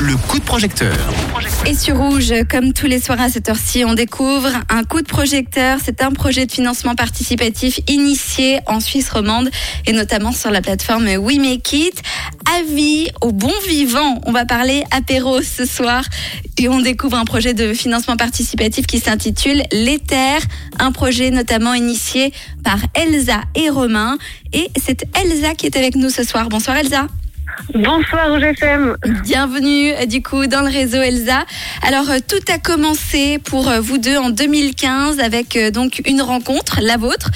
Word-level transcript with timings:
le 0.00 0.16
coup 0.16 0.38
de 0.38 0.44
projecteur. 0.44 0.96
Et 1.66 1.74
sur 1.74 1.98
Rouge, 1.98 2.32
comme 2.50 2.72
tous 2.72 2.86
les 2.86 3.00
soirs 3.00 3.20
à 3.20 3.28
cette 3.28 3.48
heure-ci, 3.48 3.84
on 3.84 3.92
découvre 3.92 4.48
un 4.70 4.82
coup 4.82 5.02
de 5.02 5.06
projecteur. 5.06 5.78
C'est 5.84 6.02
un 6.02 6.10
projet 6.12 6.46
de 6.46 6.52
financement 6.52 6.94
participatif 6.94 7.80
initié 7.86 8.60
en 8.66 8.80
Suisse 8.80 9.10
romande 9.10 9.50
et 9.86 9.92
notamment 9.92 10.32
sur 10.32 10.50
la 10.50 10.62
plateforme 10.62 11.06
We 11.18 11.38
Make 11.38 11.72
It. 11.74 12.02
Avis 12.58 13.08
au 13.20 13.32
bon 13.32 13.52
vivant. 13.68 14.20
On 14.24 14.32
va 14.32 14.46
parler 14.46 14.84
apéro 14.90 15.42
ce 15.42 15.66
soir 15.66 16.04
et 16.56 16.68
on 16.68 16.80
découvre 16.80 17.16
un 17.16 17.26
projet 17.26 17.52
de 17.52 17.74
financement 17.74 18.16
participatif 18.16 18.86
qui 18.86 19.00
s'intitule 19.00 19.62
L'Éther, 19.70 20.40
un 20.78 20.92
projet 20.92 21.30
notamment 21.30 21.74
initié 21.74 22.32
par 22.64 22.78
Elsa 22.94 23.42
et 23.54 23.68
Romain. 23.68 24.16
Et 24.54 24.70
c'est 24.82 25.04
Elsa 25.22 25.54
qui 25.54 25.66
est 25.66 25.76
avec 25.76 25.94
nous 25.94 26.10
ce 26.10 26.24
soir. 26.24 26.48
Bonsoir 26.48 26.78
Elsa. 26.78 27.06
Bonsoir 27.74 28.38
GFM. 28.40 28.96
Bienvenue 29.22 29.92
euh, 29.92 30.06
du 30.06 30.22
coup 30.22 30.46
dans 30.46 30.62
le 30.62 30.68
réseau 30.68 30.98
Elsa. 31.00 31.44
Alors 31.86 32.10
euh, 32.10 32.18
tout 32.26 32.40
a 32.52 32.58
commencé 32.58 33.38
pour 33.38 33.68
euh, 33.68 33.80
vous 33.80 33.98
deux 33.98 34.16
en 34.16 34.30
2015 34.30 35.20
avec 35.20 35.58
donc 35.72 36.02
une 36.06 36.22
rencontre, 36.22 36.80
la 36.82 36.96
vôtre, 36.96 37.30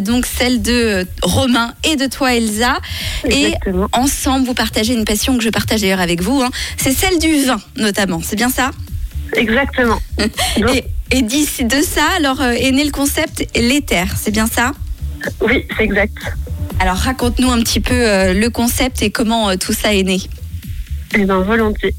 donc 0.00 0.26
celle 0.26 0.62
de 0.62 1.06
Romain 1.22 1.74
et 1.84 1.96
de 1.96 2.06
toi 2.06 2.34
Elsa. 2.34 2.78
Exactement. 3.24 3.86
Et 3.92 3.98
ensemble 3.98 4.46
vous 4.46 4.54
partagez 4.54 4.94
une 4.94 5.04
passion 5.04 5.36
que 5.38 5.42
je 5.44 5.50
partage 5.50 5.80
d'ailleurs 5.80 6.00
avec 6.00 6.22
vous. 6.22 6.42
hein. 6.42 6.50
C'est 6.76 6.92
celle 6.92 7.18
du 7.18 7.44
vin 7.44 7.60
notamment. 7.76 8.20
C'est 8.22 8.36
bien 8.36 8.50
ça? 8.50 8.70
Exactement. 9.34 10.00
Et 11.10 11.22
d'ici 11.22 11.64
de 11.64 11.80
ça, 11.80 12.04
alors 12.18 12.42
est 12.42 12.70
né 12.70 12.84
le 12.84 12.90
concept 12.90 13.46
l'éther. 13.54 14.06
C'est 14.20 14.30
bien 14.30 14.46
ça? 14.46 14.72
Oui, 15.40 15.66
c'est 15.76 15.84
exact. 15.84 16.12
Alors 16.80 16.96
raconte-nous 16.96 17.50
un 17.50 17.60
petit 17.60 17.80
peu 17.80 17.94
euh, 17.94 18.34
le 18.34 18.50
concept 18.50 19.02
et 19.02 19.10
comment 19.10 19.50
euh, 19.50 19.56
tout 19.56 19.72
ça 19.72 19.92
est 19.92 20.04
né. 20.04 20.18
Eh 21.14 21.24
bien, 21.24 21.40
volontiers. 21.40 21.94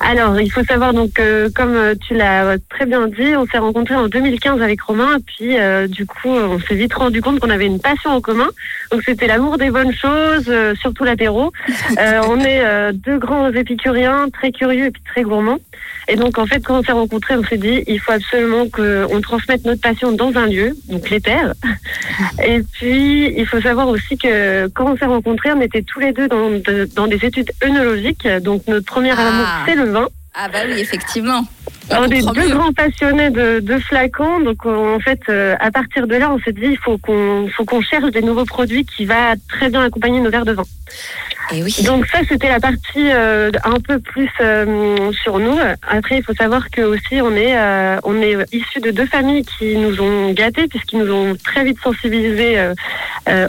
Alors, 0.00 0.40
il 0.40 0.50
faut 0.50 0.64
savoir, 0.64 0.94
donc, 0.94 1.20
euh, 1.20 1.50
comme 1.54 1.94
tu 2.06 2.14
l'as 2.14 2.56
très 2.70 2.86
bien 2.86 3.06
dit, 3.06 3.36
on 3.36 3.46
s'est 3.46 3.58
rencontrés 3.58 3.94
en 3.94 4.08
2015 4.08 4.62
avec 4.62 4.80
Romain, 4.80 5.18
puis, 5.24 5.56
du 5.88 6.06
coup, 6.06 6.30
on 6.30 6.58
s'est 6.58 6.74
vite 6.74 6.94
rendu 6.94 7.20
compte 7.20 7.40
qu'on 7.40 7.50
avait 7.50 7.66
une 7.66 7.78
passion 7.78 8.10
en 8.10 8.22
commun. 8.22 8.48
Donc, 8.90 9.02
c'était 9.04 9.26
l'amour 9.26 9.58
des 9.58 9.70
bonnes 9.70 9.92
choses, 9.92 10.44
euh, 10.48 10.74
surtout 10.76 11.04
l'apéro. 11.04 11.52
Euh, 11.98 12.20
on 12.28 12.38
est 12.40 12.64
euh, 12.64 12.92
deux 12.92 13.18
grands 13.18 13.48
épicuriens, 13.52 14.28
très 14.32 14.52
curieux 14.52 14.86
et 14.86 14.90
puis 14.90 15.02
très 15.04 15.22
gourmands. 15.22 15.58
Et 16.06 16.16
donc, 16.16 16.38
en 16.38 16.46
fait, 16.46 16.60
quand 16.64 16.78
on 16.78 16.82
s'est 16.82 16.92
rencontrés, 16.92 17.34
on 17.36 17.42
s'est 17.44 17.56
dit, 17.56 17.82
il 17.86 17.98
faut 18.00 18.12
absolument 18.12 18.68
qu'on 18.68 19.20
transmette 19.20 19.64
notre 19.64 19.80
passion 19.80 20.12
dans 20.12 20.36
un 20.36 20.46
lieu, 20.46 20.76
donc 20.88 21.10
les 21.10 21.20
terres. 21.20 21.54
Et 22.46 22.62
puis, 22.72 23.32
il 23.36 23.46
faut 23.46 23.60
savoir 23.60 23.88
aussi 23.88 24.16
que 24.16 24.68
quand 24.68 24.92
on 24.92 24.96
s'est 24.96 25.06
rencontrés, 25.06 25.50
on 25.52 25.60
était 25.60 25.82
tous 25.82 25.98
les 26.00 26.12
deux 26.12 26.28
dans, 26.28 26.50
de- 26.50 26.88
dans 26.94 27.06
des 27.08 27.24
études 27.24 27.50
œnologiques. 27.64 28.26
Donc, 28.42 28.62
notre 28.68 28.86
premier 28.86 29.12
Ah. 29.16 29.28
amour, 29.28 29.46
c'est 29.66 29.74
le 29.74 29.90
vin. 29.90 30.08
Ah 30.40 30.48
bah 30.48 30.58
oui, 30.68 30.78
effectivement. 30.78 31.42
On 31.90 31.96
On 32.02 32.04
est 32.04 32.22
deux 32.34 32.48
mieux. 32.48 32.54
grands 32.54 32.72
passionnés 32.72 33.30
de, 33.30 33.58
de 33.60 33.78
flacons, 33.78 34.40
donc 34.40 34.64
on- 34.64 34.94
en 34.94 35.00
fait, 35.00 35.20
euh, 35.30 35.56
à 35.58 35.70
partir 35.72 36.06
de 36.06 36.14
là, 36.14 36.30
on 36.30 36.38
s'est 36.38 36.52
dit 36.52 36.66
il 36.66 36.78
faut 36.78 36.96
qu'on 36.98 37.48
faut 37.56 37.64
qu'on 37.64 37.80
cherche 37.80 38.10
des 38.12 38.22
nouveaux 38.22 38.44
produits 38.44 38.84
qui 38.84 39.04
va 39.04 39.34
très 39.48 39.68
bien 39.68 39.82
accompagner 39.82 40.20
nos 40.20 40.30
verres 40.30 40.44
de 40.44 40.52
vin. 40.52 40.64
Et 41.50 41.62
oui. 41.62 41.74
Donc 41.84 42.06
ça, 42.06 42.18
c'était 42.28 42.48
la 42.48 42.60
partie 42.60 43.10
euh, 43.10 43.50
un 43.64 43.80
peu 43.80 43.98
plus 43.98 44.28
euh, 44.40 45.10
sur 45.12 45.38
nous. 45.38 45.56
Après, 45.88 46.18
il 46.18 46.22
faut 46.22 46.34
savoir 46.34 46.70
que 46.70 46.82
aussi 46.82 47.22
on 47.22 47.34
est 47.34 47.56
euh, 47.56 47.98
on 48.04 48.20
est 48.20 48.36
issus 48.52 48.80
de 48.80 48.90
deux 48.90 49.06
familles 49.06 49.44
qui 49.44 49.76
nous 49.76 50.00
ont 50.00 50.32
gâtés 50.32 50.68
puisqu'ils 50.68 50.98
nous 50.98 51.12
ont 51.12 51.36
très 51.42 51.64
vite 51.64 51.78
sensibilisés 51.82 52.58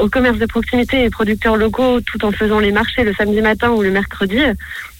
au 0.00 0.08
commerce 0.08 0.38
de 0.38 0.46
proximité 0.46 1.04
et 1.04 1.10
producteurs 1.10 1.56
locaux, 1.56 2.00
tout 2.00 2.24
en 2.24 2.32
faisant 2.32 2.58
les 2.58 2.72
marchés 2.72 3.04
le 3.04 3.14
samedi 3.14 3.40
matin 3.40 3.70
ou 3.70 3.82
le 3.82 3.90
mercredi. 3.90 4.38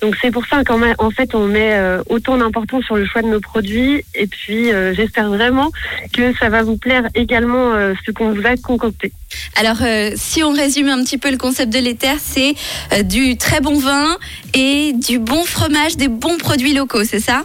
Donc 0.02 0.14
c'est 0.20 0.30
pour 0.30 0.46
ça 0.46 0.62
qu'en 0.64 0.78
en 0.98 1.10
fait 1.10 1.34
on 1.34 1.46
met 1.46 1.78
autant 2.08 2.36
d'importance 2.36 2.84
sur 2.84 2.96
le 2.96 3.06
choix 3.06 3.22
de 3.22 3.28
nos 3.28 3.40
produits 3.40 4.04
et 4.14 4.26
puis 4.26 4.70
j'espère 4.92 5.28
vraiment 5.28 5.70
que 6.12 6.34
ça 6.36 6.48
va 6.50 6.62
vous 6.62 6.76
plaire 6.76 7.04
également 7.14 7.72
ce 8.04 8.10
qu'on 8.10 8.32
vous 8.32 8.46
a 8.46 8.56
concocté. 8.56 9.12
Alors, 9.56 9.78
si 10.14 10.42
on 10.42 10.52
résume 10.52 10.88
un 10.88 11.02
petit 11.02 11.18
peu 11.18 11.30
le 11.30 11.38
concept 11.38 11.72
de 11.72 11.78
l'éther, 11.78 12.16
c'est 12.26 12.54
euh, 12.92 13.02
du 13.02 13.36
très 13.36 13.60
bon 13.60 13.78
vin 13.78 14.16
et 14.54 14.92
du 14.92 15.18
bon 15.18 15.44
fromage, 15.44 15.96
des 15.96 16.08
bons 16.08 16.38
produits 16.38 16.74
locaux, 16.74 17.04
c'est 17.04 17.20
ça? 17.20 17.44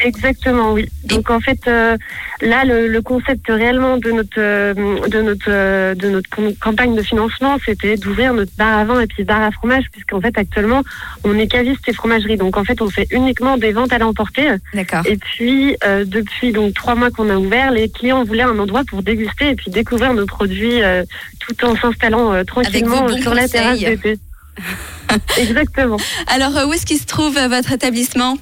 Exactement, 0.00 0.72
oui. 0.72 0.88
Donc 1.04 1.30
en 1.30 1.40
fait, 1.40 1.60
euh, 1.68 1.96
là, 2.40 2.64
le, 2.64 2.88
le 2.88 3.02
concept 3.02 3.46
réellement 3.48 3.96
de 3.96 4.10
notre 4.10 4.38
euh, 4.38 4.74
de 5.08 5.22
notre 5.22 5.46
euh, 5.48 5.94
de 5.94 6.08
notre 6.08 6.28
campagne 6.60 6.94
de 6.94 7.02
financement, 7.02 7.58
c'était 7.64 7.96
d'ouvrir 7.96 8.34
notre 8.34 8.50
bar 8.56 8.78
à 8.78 8.84
vin 8.84 9.00
et 9.00 9.06
puis 9.06 9.24
bar 9.24 9.40
à 9.40 9.50
fromage, 9.50 9.84
puisqu'en 9.92 10.20
fait 10.20 10.36
actuellement, 10.36 10.82
on 11.22 11.38
est 11.38 11.46
caviste 11.46 11.88
et 11.88 11.92
fromagerie. 11.92 12.36
Donc 12.36 12.56
en 12.56 12.64
fait, 12.64 12.82
on 12.82 12.90
fait 12.90 13.06
uniquement 13.10 13.56
des 13.56 13.72
ventes 13.72 13.92
à 13.92 13.98
l'emporter. 13.98 14.48
D'accord. 14.74 15.02
Et 15.06 15.16
puis 15.16 15.76
euh, 15.84 16.04
depuis 16.04 16.52
donc 16.52 16.74
trois 16.74 16.96
mois 16.96 17.10
qu'on 17.10 17.30
a 17.30 17.36
ouvert, 17.36 17.70
les 17.70 17.88
clients 17.88 18.24
voulaient 18.24 18.42
un 18.42 18.58
endroit 18.58 18.82
pour 18.84 19.02
déguster 19.02 19.50
et 19.50 19.54
puis 19.54 19.70
découvrir 19.70 20.12
nos 20.12 20.26
produits 20.26 20.82
euh, 20.82 21.04
tout 21.38 21.64
en 21.64 21.76
s'installant 21.76 22.32
euh, 22.32 22.44
tranquillement 22.44 23.08
sur 23.16 23.32
la 23.34 23.48
terrasse 23.48 23.78
d'été. 23.78 24.18
Exactement. 25.38 25.98
Alors, 26.26 26.68
où 26.68 26.72
est-ce 26.72 26.86
qu'il 26.86 26.98
se 26.98 27.06
trouve 27.06 27.34
votre 27.34 27.72
établissement? 27.72 28.36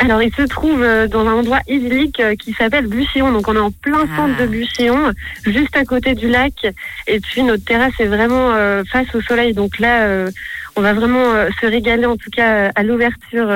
Alors, 0.00 0.22
il 0.22 0.32
se 0.34 0.42
trouve 0.42 0.82
euh, 0.82 1.06
dans 1.08 1.26
un 1.26 1.32
endroit 1.32 1.60
idyllique 1.68 2.20
euh, 2.20 2.34
qui 2.36 2.52
s'appelle 2.52 2.86
Bussillon. 2.86 3.32
Donc, 3.32 3.48
on 3.48 3.54
est 3.56 3.58
en 3.58 3.70
plein 3.70 4.04
Ah. 4.12 4.16
centre 4.16 4.40
de 4.40 4.46
Bussillon, 4.46 5.12
juste 5.44 5.76
à 5.76 5.84
côté 5.84 6.14
du 6.14 6.28
lac. 6.28 6.66
Et 7.06 7.20
puis, 7.20 7.42
notre 7.42 7.64
terrasse 7.64 7.94
est 7.98 8.06
vraiment 8.06 8.52
euh, 8.54 8.82
face 8.90 9.12
au 9.14 9.20
soleil. 9.20 9.54
Donc 9.54 9.78
là, 9.78 10.02
euh, 10.04 10.30
on 10.76 10.80
va 10.82 10.92
vraiment 10.92 11.34
euh, 11.34 11.48
se 11.60 11.66
régaler, 11.66 12.06
en 12.06 12.16
tout 12.16 12.30
cas, 12.30 12.70
à 12.74 12.82
l'ouverture 12.82 13.48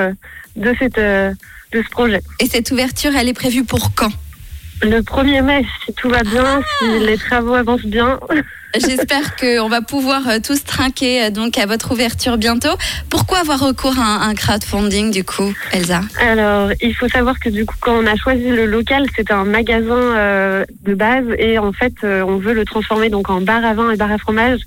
de 0.57 0.75
cette 0.79 0.99
de 0.99 1.83
ce 1.83 1.89
projet. 1.91 2.21
Et 2.41 2.47
cette 2.47 2.71
ouverture, 2.71 3.13
elle 3.17 3.29
est 3.29 3.33
prévue 3.35 3.65
pour 3.65 3.95
quand? 3.95 4.11
Le 4.83 5.01
1er 5.01 5.43
mai, 5.43 5.65
si 5.87 5.95
tout 5.95 6.11
va 6.11 6.23
bien, 6.23 6.61
si 6.79 6.99
les 7.07 7.17
travaux 7.17 7.55
avancent 7.55 7.87
bien. 7.87 8.19
J'espère 8.75 9.37
qu'on 9.37 9.69
va 9.69 9.83
pouvoir 9.83 10.29
euh, 10.29 10.39
tous 10.43 10.65
trinquer 10.65 11.25
euh, 11.25 11.31
donc 11.31 11.59
à 11.59 11.67
votre 11.67 11.93
ouverture 11.93 12.39
bientôt. 12.39 12.75
Pourquoi 13.11 13.39
avoir 13.39 13.61
recours 13.61 13.99
à 13.99 14.03
un, 14.03 14.31
un 14.31 14.35
crowdfunding 14.35 15.11
du 15.11 15.25
coup, 15.25 15.53
Elsa? 15.73 16.01
Alors, 16.21 16.71
il 16.81 16.95
faut 16.95 17.09
savoir 17.09 17.39
que 17.39 17.49
du 17.49 17.67
coup, 17.67 17.75
quand 17.81 17.95
on 17.95 18.07
a 18.07 18.17
choisi 18.17 18.49
le 18.49 18.67
local, 18.67 19.07
c'était 19.15 19.33
un 19.33 19.45
magasin 19.45 19.95
euh, 20.17 20.65
de 20.83 20.95
base 20.95 21.27
et 21.39 21.59
en 21.59 21.73
fait, 21.73 21.95
on 22.03 22.37
veut 22.37 22.55
le 22.55 22.65
transformer 22.65 23.11
donc 23.11 23.29
en 23.31 23.41
bar 23.41 23.65
à 23.65 23.75
vin 23.75 23.91
et 23.91 23.97
bar 23.97 24.11
à 24.11 24.19
fromage 24.19 24.61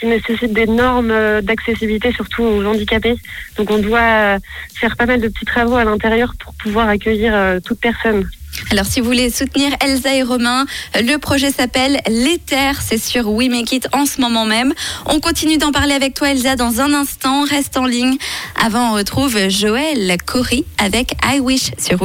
qui 0.00 0.06
nécessite 0.06 0.52
des 0.52 0.66
normes 0.66 1.10
euh, 1.10 1.42
d'accessibilité, 1.42 2.12
surtout 2.12 2.42
aux 2.42 2.64
handicapés. 2.64 3.16
Donc, 3.56 3.70
on 3.70 3.78
doit 3.78 4.00
euh, 4.00 4.38
faire 4.74 4.96
pas 4.96 5.06
mal 5.06 5.20
de 5.20 5.28
petits 5.28 5.44
travaux 5.44 5.76
à 5.76 5.84
l'intérieur 5.84 6.32
pour 6.42 6.54
pouvoir 6.54 6.88
accueillir 6.88 7.32
euh, 7.34 7.60
toute 7.60 7.78
personne. 7.80 8.26
Alors, 8.70 8.84
si 8.84 9.00
vous 9.00 9.06
voulez 9.06 9.30
soutenir 9.30 9.72
Elsa 9.80 10.14
et 10.14 10.22
Romain, 10.22 10.64
le 10.94 11.16
projet 11.18 11.50
s'appelle 11.50 12.00
L'Éther. 12.08 12.80
C'est 12.80 12.98
sur 12.98 13.28
We 13.28 13.48
Make 13.48 13.72
It 13.72 13.88
en 13.92 14.06
ce 14.06 14.20
moment 14.20 14.44
même. 14.44 14.74
On 15.06 15.20
continue 15.20 15.56
d'en 15.56 15.70
parler 15.70 15.94
avec 15.94 16.14
toi, 16.14 16.30
Elsa, 16.30 16.56
dans 16.56 16.80
un 16.80 16.92
instant. 16.92 17.44
Reste 17.44 17.76
en 17.76 17.86
ligne. 17.86 18.16
Avant, 18.62 18.92
on 18.92 18.94
retrouve 18.94 19.38
Joël 19.48 20.16
Cory 20.26 20.64
avec 20.78 21.14
I 21.24 21.40
Wish 21.40 21.70
sur. 21.78 21.98